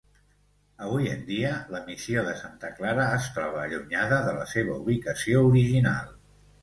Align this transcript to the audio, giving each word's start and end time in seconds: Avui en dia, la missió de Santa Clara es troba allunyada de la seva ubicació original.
Avui 0.85 1.09
en 1.15 1.19
dia, 1.27 1.51
la 1.75 1.81
missió 1.89 2.23
de 2.29 2.33
Santa 2.41 2.71
Clara 2.79 3.05
es 3.19 3.27
troba 3.35 3.61
allunyada 3.67 4.19
de 4.29 4.35
la 4.39 4.49
seva 4.55 4.79
ubicació 4.85 5.45
original. 5.51 6.13